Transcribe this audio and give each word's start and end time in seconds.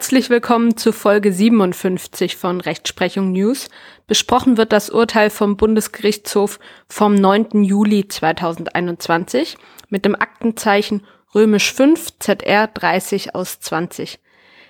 Herzlich 0.00 0.30
willkommen 0.30 0.78
zu 0.78 0.94
Folge 0.94 1.30
57 1.30 2.34
von 2.34 2.62
Rechtsprechung 2.62 3.32
News. 3.32 3.68
Besprochen 4.06 4.56
wird 4.56 4.72
das 4.72 4.88
Urteil 4.88 5.28
vom 5.28 5.58
Bundesgerichtshof 5.58 6.58
vom 6.88 7.14
9. 7.14 7.64
Juli 7.64 8.08
2021 8.08 9.58
mit 9.90 10.06
dem 10.06 10.14
Aktenzeichen 10.14 11.06
römisch 11.34 11.74
5 11.74 12.18
ZR 12.18 12.68
30 12.68 13.34
aus 13.34 13.60
20. 13.60 14.18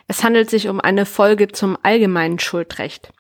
Es 0.08 0.25
handelt 0.25 0.50
sich 0.50 0.66
um 0.66 0.80
eine 0.80 1.07
Folge 1.07 1.46
zum 1.46 1.79
allgemeinen 1.81 2.40
Schuldrecht. 2.40 3.12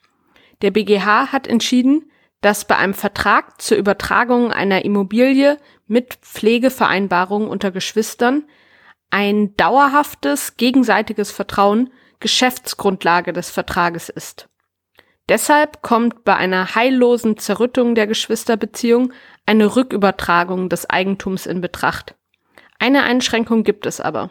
Der 0.62 0.72
BGH 0.72 1.30
hat 1.30 1.46
entschieden, 1.46 2.10
dass 2.40 2.64
bei 2.64 2.76
einem 2.76 2.94
Vertrag 2.94 3.62
zur 3.62 3.78
Übertragung 3.78 4.50
einer 4.50 4.84
Immobilie 4.84 5.58
mit 5.86 6.14
Pflegevereinbarung 6.22 7.48
unter 7.48 7.70
Geschwistern 7.70 8.42
ein 9.10 9.56
dauerhaftes 9.56 10.56
gegenseitiges 10.56 11.30
Vertrauen 11.30 11.90
Geschäftsgrundlage 12.20 13.32
des 13.32 13.50
Vertrages 13.50 14.08
ist. 14.08 14.48
Deshalb 15.28 15.82
kommt 15.82 16.24
bei 16.24 16.36
einer 16.36 16.74
heillosen 16.74 17.36
Zerrüttung 17.36 17.94
der 17.94 18.06
Geschwisterbeziehung 18.06 19.12
eine 19.46 19.76
Rückübertragung 19.76 20.68
des 20.68 20.90
Eigentums 20.90 21.46
in 21.46 21.60
Betracht. 21.60 22.16
Eine 22.78 23.04
Einschränkung 23.04 23.62
gibt 23.62 23.86
es 23.86 24.00
aber. 24.00 24.30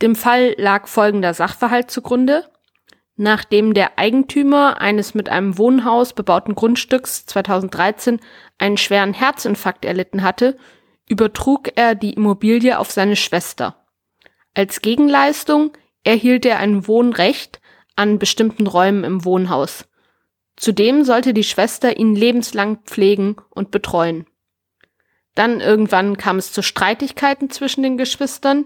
Dem 0.00 0.14
Fall 0.14 0.54
lag 0.58 0.86
folgender 0.86 1.34
Sachverhalt 1.34 1.90
zugrunde. 1.90 2.48
Nachdem 3.16 3.74
der 3.74 3.98
Eigentümer 3.98 4.80
eines 4.80 5.14
mit 5.14 5.28
einem 5.28 5.58
Wohnhaus 5.58 6.12
bebauten 6.12 6.54
Grundstücks 6.54 7.26
2013 7.26 8.20
einen 8.58 8.76
schweren 8.76 9.12
Herzinfarkt 9.12 9.84
erlitten 9.84 10.22
hatte, 10.22 10.56
übertrug 11.08 11.70
er 11.74 11.96
die 11.96 12.12
Immobilie 12.12 12.78
auf 12.78 12.92
seine 12.92 13.16
Schwester. 13.16 13.84
Als 14.54 14.82
Gegenleistung 14.82 15.72
erhielt 16.08 16.46
er 16.46 16.58
ein 16.58 16.88
Wohnrecht 16.88 17.60
an 17.94 18.18
bestimmten 18.18 18.66
Räumen 18.66 19.04
im 19.04 19.26
Wohnhaus. 19.26 19.86
Zudem 20.56 21.04
sollte 21.04 21.34
die 21.34 21.44
Schwester 21.44 21.98
ihn 21.98 22.14
lebenslang 22.14 22.78
pflegen 22.78 23.36
und 23.50 23.70
betreuen. 23.70 24.24
Dann 25.34 25.60
irgendwann 25.60 26.16
kam 26.16 26.38
es 26.38 26.50
zu 26.50 26.62
Streitigkeiten 26.62 27.50
zwischen 27.50 27.82
den 27.82 27.98
Geschwistern, 27.98 28.64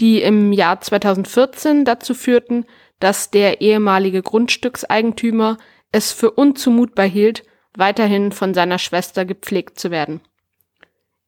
die 0.00 0.22
im 0.22 0.50
Jahr 0.54 0.80
2014 0.80 1.84
dazu 1.84 2.14
führten, 2.14 2.64
dass 3.00 3.30
der 3.30 3.60
ehemalige 3.60 4.22
Grundstückseigentümer 4.22 5.58
es 5.92 6.12
für 6.12 6.30
unzumutbar 6.30 7.06
hielt, 7.06 7.44
weiterhin 7.76 8.32
von 8.32 8.54
seiner 8.54 8.78
Schwester 8.78 9.26
gepflegt 9.26 9.78
zu 9.78 9.90
werden. 9.90 10.22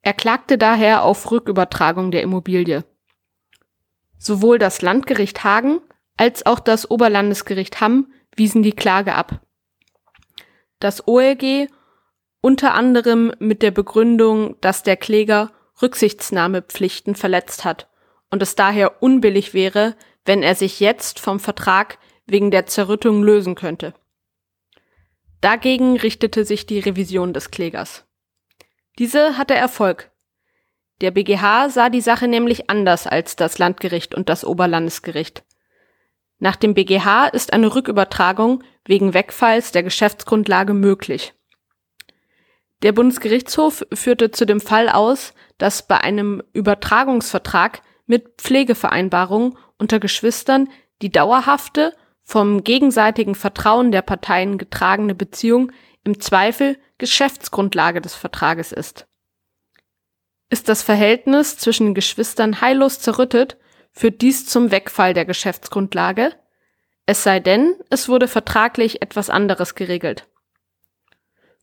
Er 0.01 0.13
klagte 0.13 0.57
daher 0.57 1.03
auf 1.03 1.29
Rückübertragung 1.29 2.09
der 2.09 2.23
Immobilie. 2.23 2.83
Sowohl 4.23 4.59
das 4.59 4.83
Landgericht 4.83 5.43
Hagen 5.43 5.81
als 6.15 6.45
auch 6.45 6.59
das 6.59 6.91
Oberlandesgericht 6.91 7.81
Hamm 7.81 8.13
wiesen 8.35 8.61
die 8.61 8.71
Klage 8.71 9.15
ab. 9.15 9.41
Das 10.79 11.07
OLG 11.07 11.67
unter 12.39 12.75
anderem 12.75 13.33
mit 13.39 13.63
der 13.63 13.71
Begründung, 13.71 14.61
dass 14.61 14.83
der 14.83 14.95
Kläger 14.95 15.51
Rücksichtsnahmepflichten 15.81 17.15
verletzt 17.15 17.65
hat 17.65 17.89
und 18.29 18.43
es 18.43 18.53
daher 18.53 19.01
unbillig 19.01 19.55
wäre, 19.55 19.95
wenn 20.23 20.43
er 20.43 20.53
sich 20.53 20.79
jetzt 20.79 21.19
vom 21.19 21.39
Vertrag 21.39 21.97
wegen 22.27 22.51
der 22.51 22.67
Zerrüttung 22.67 23.23
lösen 23.23 23.55
könnte. 23.55 23.95
Dagegen 25.41 25.97
richtete 25.97 26.45
sich 26.45 26.67
die 26.67 26.79
Revision 26.79 27.33
des 27.33 27.49
Klägers. 27.49 28.05
Diese 28.99 29.39
hatte 29.39 29.55
Erfolg. 29.55 30.10
Der 31.01 31.09
BGH 31.09 31.69
sah 31.69 31.89
die 31.89 32.01
Sache 32.01 32.27
nämlich 32.27 32.69
anders 32.69 33.07
als 33.07 33.35
das 33.35 33.57
Landgericht 33.57 34.13
und 34.13 34.29
das 34.29 34.45
Oberlandesgericht. 34.45 35.43
Nach 36.37 36.55
dem 36.55 36.75
BGH 36.75 37.27
ist 37.27 37.53
eine 37.53 37.73
Rückübertragung 37.73 38.63
wegen 38.85 39.13
Wegfalls 39.13 39.71
der 39.71 39.83
Geschäftsgrundlage 39.83 40.73
möglich. 40.73 41.33
Der 42.83 42.93
Bundesgerichtshof 42.93 43.83
führte 43.93 44.31
zu 44.31 44.45
dem 44.45 44.61
Fall 44.61 44.89
aus, 44.89 45.33
dass 45.57 45.87
bei 45.87 45.99
einem 45.99 46.41
Übertragungsvertrag 46.53 47.81
mit 48.05 48.41
Pflegevereinbarung 48.41 49.57
unter 49.77 49.99
Geschwistern 49.99 50.69
die 51.01 51.11
dauerhafte, 51.11 51.93
vom 52.23 52.63
gegenseitigen 52.63 53.35
Vertrauen 53.35 53.91
der 53.91 54.03
Parteien 54.03 54.57
getragene 54.57 55.15
Beziehung 55.15 55.71
im 56.03 56.19
Zweifel 56.19 56.77
Geschäftsgrundlage 56.97 58.01
des 58.01 58.15
Vertrages 58.15 58.71
ist. 58.71 59.07
Ist 60.51 60.67
das 60.67 60.83
Verhältnis 60.83 61.57
zwischen 61.57 61.93
Geschwistern 61.93 62.59
heillos 62.59 62.99
zerrüttet, 62.99 63.55
führt 63.93 64.21
dies 64.21 64.45
zum 64.45 64.69
Wegfall 64.69 65.13
der 65.13 65.23
Geschäftsgrundlage, 65.23 66.33
es 67.05 67.23
sei 67.23 67.39
denn, 67.39 67.75
es 67.89 68.09
wurde 68.09 68.27
vertraglich 68.27 69.01
etwas 69.01 69.29
anderes 69.29 69.75
geregelt. 69.75 70.27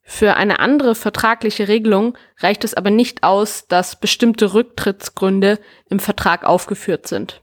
Für 0.03 0.37
eine 0.37 0.59
andere 0.59 0.95
vertragliche 0.95 1.69
Regelung 1.69 2.17
reicht 2.39 2.65
es 2.65 2.73
aber 2.73 2.89
nicht 2.89 3.25
aus, 3.25 3.69
dass 3.69 4.01
bestimmte 4.01 4.55
Rücktrittsgründe 4.55 5.61
im 5.91 6.01
Vertrag 6.01 6.45
aufgeführt 6.45 7.07
sind. 7.07 7.43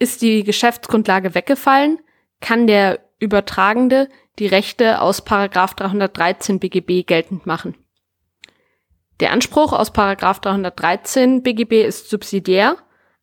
Ist 0.00 0.22
die 0.22 0.42
Geschäftsgrundlage 0.42 1.36
weggefallen, 1.36 2.00
kann 2.40 2.66
der 2.66 2.98
Übertragende 3.20 4.08
die 4.40 4.48
Rechte 4.48 5.00
aus 5.00 5.22
313 5.22 6.58
BGB 6.58 7.06
geltend 7.06 7.46
machen. 7.46 7.76
Der 9.22 9.30
Anspruch 9.30 9.72
aus 9.72 9.92
313 9.92 11.44
BGB 11.44 11.84
ist 11.84 12.10
subsidiär, 12.10 12.76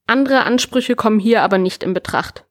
andere 0.08 0.46
Ansprüche 0.46 0.96
kommen 0.96 1.20
hier 1.20 1.44
aber 1.44 1.58
nicht 1.58 1.84
in 1.84 1.94
Betracht. 1.94 2.46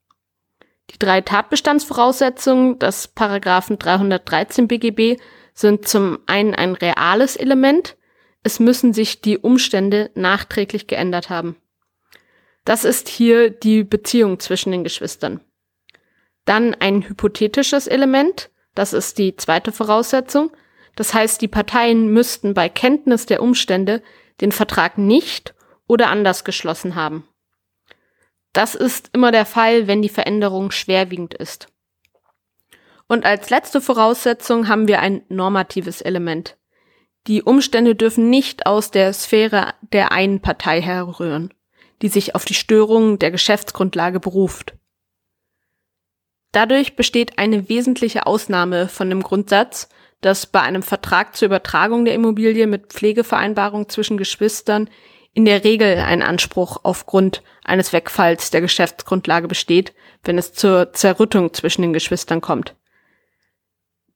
Die 0.91 0.99
drei 0.99 1.21
Tatbestandsvoraussetzungen 1.21 2.77
des 2.77 3.07
Paragraphen 3.07 3.79
313 3.79 4.67
BGB 4.67 5.19
sind 5.55 5.87
zum 5.87 6.19
einen 6.27 6.53
ein 6.53 6.75
reales 6.75 7.35
Element, 7.37 7.97
es 8.43 8.59
müssen 8.59 8.93
sich 8.93 9.19
die 9.19 9.39
Umstände 9.39 10.11
nachträglich 10.13 10.85
geändert 10.85 11.31
haben. 11.31 11.55
Das 12.65 12.85
ist 12.85 13.09
hier 13.09 13.49
die 13.49 13.83
Beziehung 13.83 14.39
zwischen 14.39 14.71
den 14.71 14.83
Geschwistern. 14.83 15.41
Dann 16.45 16.75
ein 16.75 17.01
hypothetisches 17.01 17.87
Element, 17.87 18.51
das 18.75 18.93
ist 18.93 19.17
die 19.17 19.35
zweite 19.37 19.71
Voraussetzung. 19.71 20.51
Das 20.99 21.13
heißt, 21.13 21.41
die 21.41 21.47
Parteien 21.47 22.11
müssten 22.11 22.53
bei 22.53 22.67
Kenntnis 22.67 23.25
der 23.25 23.41
Umstände 23.41 24.03
den 24.41 24.51
Vertrag 24.51 24.97
nicht 24.97 25.55
oder 25.87 26.09
anders 26.09 26.43
geschlossen 26.43 26.95
haben. 26.95 27.25
Das 28.51 28.75
ist 28.75 29.09
immer 29.13 29.31
der 29.31 29.45
Fall, 29.45 29.87
wenn 29.87 30.01
die 30.01 30.09
Veränderung 30.09 30.71
schwerwiegend 30.71 31.33
ist. 31.33 31.69
Und 33.07 33.25
als 33.25 33.49
letzte 33.49 33.79
Voraussetzung 33.79 34.67
haben 34.67 34.89
wir 34.89 34.99
ein 34.99 35.21
normatives 35.29 36.01
Element. 36.01 36.57
Die 37.27 37.43
Umstände 37.43 37.95
dürfen 37.95 38.29
nicht 38.29 38.65
aus 38.65 38.91
der 38.91 39.13
Sphäre 39.13 39.75
der 39.93 40.11
einen 40.11 40.41
Partei 40.41 40.81
herrühren, 40.81 41.53
die 42.01 42.09
sich 42.09 42.35
auf 42.35 42.43
die 42.43 42.55
Störung 42.55 43.19
der 43.19 43.31
Geschäftsgrundlage 43.31 44.19
beruft. 44.19 44.73
Dadurch 46.51 46.97
besteht 46.97 47.39
eine 47.39 47.69
wesentliche 47.69 48.25
Ausnahme 48.25 48.89
von 48.89 49.09
dem 49.09 49.23
Grundsatz, 49.23 49.87
dass 50.21 50.45
bei 50.45 50.61
einem 50.61 50.83
Vertrag 50.83 51.35
zur 51.35 51.47
Übertragung 51.47 52.05
der 52.05 52.13
Immobilie 52.13 52.67
mit 52.67 52.87
Pflegevereinbarung 52.87 53.89
zwischen 53.89 54.17
Geschwistern 54.17 54.89
in 55.33 55.45
der 55.45 55.63
Regel 55.63 55.97
ein 55.97 56.21
Anspruch 56.21 56.79
aufgrund 56.83 57.43
eines 57.63 57.93
Wegfalls 57.93 58.51
der 58.51 58.61
Geschäftsgrundlage 58.61 59.47
besteht, 59.47 59.93
wenn 60.23 60.37
es 60.37 60.53
zur 60.53 60.91
Zerrüttung 60.93 61.53
zwischen 61.53 61.83
den 61.83 61.93
Geschwistern 61.93 62.41
kommt. 62.41 62.75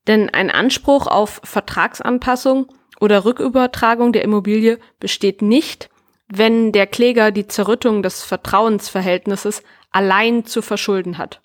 Denn 0.07 0.29
ein 0.29 0.51
Anspruch 0.51 1.07
auf 1.07 1.39
Vertragsanpassung 1.43 2.67
oder 2.99 3.23
Rückübertragung 3.23 4.11
der 4.11 4.23
Immobilie 4.23 4.79
besteht 4.99 5.41
nicht, 5.41 5.89
wenn 6.27 6.71
der 6.71 6.87
Kläger 6.87 7.31
die 7.31 7.47
Zerrüttung 7.47 8.03
des 8.03 8.23
Vertrauensverhältnisses 8.23 9.63
allein 9.91 10.45
zu 10.45 10.61
verschulden 10.61 11.17
hat. 11.17 11.41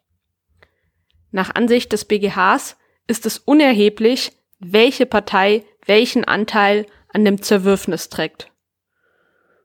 Nach 1.30 1.54
Ansicht 1.54 1.92
des 1.92 2.04
BGHs 2.06 2.76
ist 3.06 3.26
es 3.26 3.38
unerheblich, 3.38 4.32
welche 4.58 5.06
Partei 5.06 5.64
welchen 5.86 6.24
Anteil 6.24 6.86
an 7.12 7.24
dem 7.24 7.42
Zerwürfnis 7.42 8.08
trägt. 8.10 8.52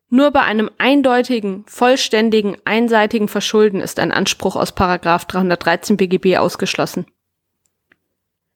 Nur 0.10 0.31
bei 0.31 0.42
einem 0.42 0.69
eindeutigen, 0.78 1.66
vollständigen, 1.68 2.57
einseitigen 2.66 3.28
Verschulden 3.28 3.81
ist 3.81 4.00
ein 4.00 4.12
Anspruch 4.12 4.56
aus 4.56 4.75
313 4.75 5.98
BGB 5.98 6.38
ausgeschlossen. 6.38 7.07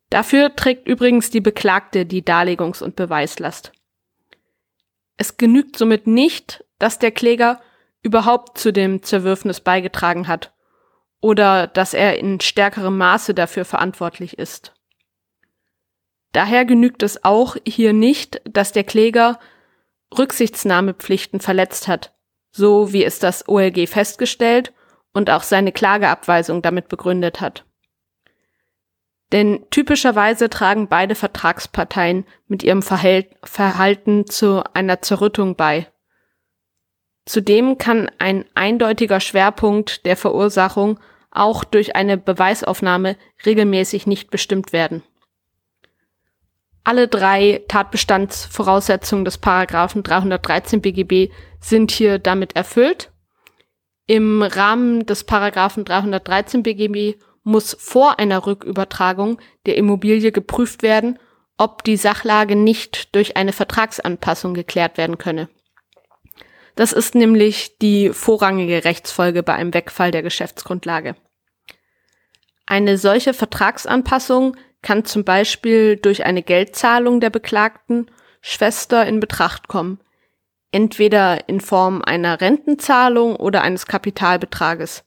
Dafür 0.09 0.55
trägt 0.55 0.87
übrigens 0.87 1.29
die 1.29 1.41
Beklagte 1.41 2.05
die 2.05 2.23
Darlegungs- 2.23 2.83
und 2.83 2.95
Beweislast. 2.95 3.71
Es 5.17 5.37
genügt 5.37 5.77
somit 5.77 6.07
nicht, 6.07 6.63
dass 6.79 6.99
der 6.99 7.11
Kläger 7.11 7.59
überhaupt 8.03 8.57
zu 8.57 8.71
dem 8.71 9.01
Zerwürfnis 9.01 9.59
beigetragen 9.59 10.27
hat 10.27 10.53
oder 11.19 11.67
dass 11.67 11.93
er 11.93 12.19
in 12.19 12.39
stärkerem 12.39 12.97
Maße 12.97 13.33
dafür 13.33 13.65
verantwortlich 13.65 14.37
ist. 14.37 14.76
Daher 16.31 16.65
genügt 16.65 17.03
es 17.03 17.23
auch 17.23 17.55
hier 17.65 17.93
nicht, 17.93 18.41
dass 18.45 18.71
der 18.71 18.83
Kläger 18.83 19.39
Rücksichtsnahmepflichten 20.17 21.39
verletzt 21.39 21.87
hat, 21.87 22.13
so 22.51 22.93
wie 22.93 23.03
es 23.03 23.19
das 23.19 23.47
OLG 23.47 23.87
festgestellt 23.87 24.73
und 25.13 25.29
auch 25.29 25.43
seine 25.43 25.71
Klageabweisung 25.71 26.61
damit 26.61 26.89
begründet 26.89 27.41
hat. 27.41 27.65
Denn 29.31 29.65
typischerweise 29.71 30.49
tragen 30.49 30.87
beide 30.87 31.15
Vertragsparteien 31.15 32.25
mit 32.47 32.63
ihrem 32.63 32.81
Verhalten 32.81 34.25
zu 34.25 34.63
einer 34.73 35.01
Zerrüttung 35.01 35.55
bei. 35.55 35.87
Zudem 37.25 37.77
kann 37.77 38.09
ein 38.19 38.45
eindeutiger 38.55 39.19
Schwerpunkt 39.19 40.05
der 40.05 40.15
Verursachung 40.15 40.97
auch 41.29 41.65
durch 41.65 41.95
eine 41.95 42.17
Beweisaufnahme 42.17 43.17
regelmäßig 43.45 44.07
nicht 44.07 44.31
bestimmt 44.31 44.71
werden. 44.71 45.03
Alle 46.87 47.09
drei 47.09 47.65
Tatbestandsvoraussetzungen 47.67 49.25
des 49.25 49.39
Paragraphen 49.39 50.03
313 50.03 50.79
BGB 50.79 51.33
sind 51.59 51.91
hier 51.91 52.17
damit 52.17 52.55
erfüllt. 52.55 53.11
Im 54.05 54.41
Rahmen 54.41 55.05
des 55.05 55.25
Paragraphen 55.25 55.83
313 55.83 56.63
BGB 56.63 57.19
muss 57.43 57.75
vor 57.77 58.19
einer 58.19 58.45
Rückübertragung 58.45 59.37
der 59.65 59.75
Immobilie 59.75 60.31
geprüft 60.31 60.81
werden, 60.81 61.19
ob 61.57 61.83
die 61.83 61.97
Sachlage 61.97 62.55
nicht 62.55 63.13
durch 63.13 63.35
eine 63.35 63.51
Vertragsanpassung 63.51 64.53
geklärt 64.53 64.97
werden 64.97 65.17
könne. 65.17 65.49
Das 66.77 66.93
ist 66.93 67.15
nämlich 67.15 67.77
die 67.79 68.11
vorrangige 68.13 68.85
Rechtsfolge 68.85 69.43
bei 69.43 69.55
einem 69.55 69.73
Wegfall 69.73 70.11
der 70.11 70.23
Geschäftsgrundlage. 70.23 71.17
Eine 72.65 72.97
solche 72.97 73.33
Vertragsanpassung 73.33 74.55
kann 74.81 75.05
zum 75.05 75.23
Beispiel 75.23 75.97
durch 75.97 76.25
eine 76.25 76.43
Geldzahlung 76.43 77.19
der 77.19 77.29
Beklagten 77.29 78.09
Schwester 78.41 79.05
in 79.05 79.19
Betracht 79.19 79.67
kommen, 79.67 79.99
entweder 80.71 81.49
in 81.49 81.59
Form 81.59 82.01
einer 82.01 82.39
Rentenzahlung 82.39 83.35
oder 83.35 83.61
eines 83.61 83.85
Kapitalbetrages, 83.85 85.03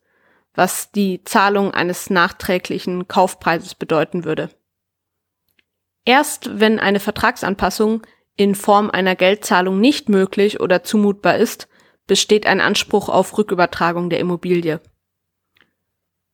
was 0.55 0.91
die 0.91 1.23
Zahlung 1.25 1.73
eines 1.73 2.11
nachträglichen 2.11 3.09
Kaufpreises 3.09 3.75
bedeuten 3.75 4.25
würde. 4.25 4.51
Erst 6.05 6.61
wenn 6.61 6.81
eine 6.81 7.01
Vertragsanpassung 7.01 8.03
in 8.37 8.55
Form 8.55 8.91
einer 8.91 9.17
Geldzahlung 9.17 9.81
nicht 9.81 10.09
möglich 10.09 10.61
oder 10.61 10.83
zumutbar 10.83 11.37
ist, 11.37 11.69
besteht 12.07 12.47
ein 12.47 12.61
Anspruch 12.61 13.09
auf 13.09 13.37
Rückübertragung 13.39 14.11
der 14.11 14.19
Immobilie. 14.19 14.81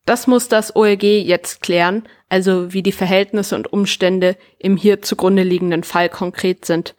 Das 0.07 0.29
muss 0.29 0.49
das 0.49 0.75
OLG 0.75 1.03
jetzt 1.03 1.63
klären, 1.63 2.09
also 2.29 2.73
wie 2.73 2.83
die 2.83 2.93
Verhältnisse 2.93 3.57
und 3.57 3.73
Umstände 3.73 4.37
im 4.59 4.77
hier 4.77 5.03
zugrunde 5.03 5.43
liegenden 5.43 5.83
Fall 5.83 6.09
konkret 6.09 6.65
sind. 6.65 6.95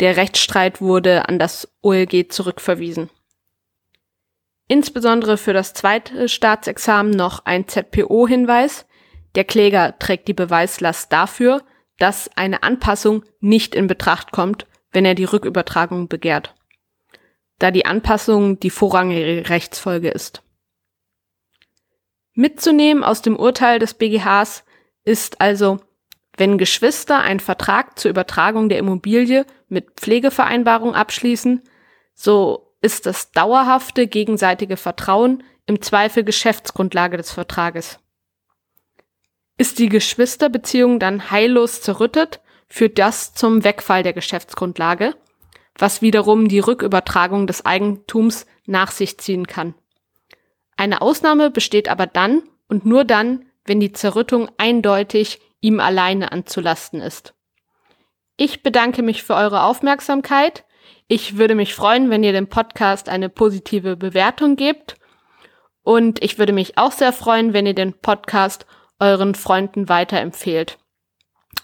Der 0.00 0.16
Rechtsstreit 0.16 0.80
wurde 0.80 1.28
an 1.28 1.38
das 1.38 1.68
OLG 1.82 2.30
zurückverwiesen. 2.30 3.10
Insbesondere 4.68 5.36
für 5.36 5.52
das 5.52 5.74
zweite 5.74 6.28
Staatsexamen 6.28 7.12
noch 7.12 7.44
ein 7.44 7.68
ZPO-Hinweis. 7.68 8.86
Der 9.34 9.44
Kläger 9.44 9.98
trägt 9.98 10.26
die 10.26 10.34
Beweislast 10.34 11.12
dafür, 11.12 11.62
dass 11.98 12.30
eine 12.36 12.62
Anpassung 12.62 13.24
nicht 13.38 13.74
in 13.74 13.86
Betracht 13.86 14.32
kommt, 14.32 14.66
wenn 14.92 15.04
er 15.04 15.14
die 15.14 15.24
Rückübertragung 15.24 16.08
begehrt, 16.08 16.54
da 17.58 17.70
die 17.70 17.84
Anpassung 17.84 18.58
die 18.60 18.70
vorrangige 18.70 19.48
Rechtsfolge 19.50 20.08
ist. 20.08 20.42
Mitzunehmen 22.36 23.02
aus 23.02 23.22
dem 23.22 23.34
Urteil 23.34 23.78
des 23.78 23.94
BGHs 23.94 24.62
ist 25.04 25.40
also, 25.40 25.78
wenn 26.36 26.58
Geschwister 26.58 27.18
einen 27.18 27.40
Vertrag 27.40 27.98
zur 27.98 28.10
Übertragung 28.10 28.68
der 28.68 28.78
Immobilie 28.78 29.46
mit 29.68 29.92
Pflegevereinbarung 29.96 30.94
abschließen, 30.94 31.62
so 32.14 32.74
ist 32.82 33.06
das 33.06 33.32
dauerhafte 33.32 34.06
gegenseitige 34.06 34.76
Vertrauen 34.76 35.42
im 35.64 35.80
Zweifel 35.80 36.24
Geschäftsgrundlage 36.24 37.16
des 37.16 37.32
Vertrages. 37.32 37.98
Ist 39.56 39.78
die 39.78 39.88
Geschwisterbeziehung 39.88 41.00
dann 41.00 41.30
heillos 41.30 41.80
zerrüttet, 41.80 42.42
führt 42.68 42.98
das 42.98 43.32
zum 43.32 43.64
Wegfall 43.64 44.02
der 44.02 44.12
Geschäftsgrundlage, 44.12 45.14
was 45.78 46.02
wiederum 46.02 46.48
die 46.48 46.60
Rückübertragung 46.60 47.46
des 47.46 47.64
Eigentums 47.64 48.44
nach 48.66 48.90
sich 48.90 49.16
ziehen 49.16 49.46
kann. 49.46 49.74
Eine 50.76 51.00
Ausnahme 51.00 51.50
besteht 51.50 51.88
aber 51.88 52.06
dann 52.06 52.42
und 52.68 52.84
nur 52.84 53.04
dann, 53.04 53.46
wenn 53.64 53.80
die 53.80 53.92
Zerrüttung 53.92 54.50
eindeutig 54.58 55.40
ihm 55.60 55.80
alleine 55.80 56.32
anzulasten 56.32 57.00
ist. 57.00 57.34
Ich 58.36 58.62
bedanke 58.62 59.02
mich 59.02 59.22
für 59.22 59.34
eure 59.34 59.62
Aufmerksamkeit. 59.62 60.64
Ich 61.08 61.38
würde 61.38 61.54
mich 61.54 61.74
freuen, 61.74 62.10
wenn 62.10 62.22
ihr 62.22 62.32
dem 62.32 62.48
Podcast 62.48 63.08
eine 63.08 63.28
positive 63.28 63.96
Bewertung 63.96 64.56
gebt. 64.56 64.96
Und 65.82 66.22
ich 66.22 66.38
würde 66.38 66.52
mich 66.52 66.78
auch 66.78 66.92
sehr 66.92 67.12
freuen, 67.12 67.52
wenn 67.52 67.64
ihr 67.64 67.74
den 67.74 67.94
Podcast 67.94 68.66
euren 68.98 69.34
Freunden 69.34 69.88
weiterempfehlt. 69.88 70.78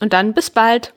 Und 0.01 0.13
dann 0.13 0.33
bis 0.33 0.51
bald. 0.51 0.95